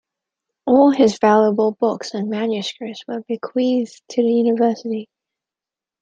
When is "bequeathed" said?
3.27-4.01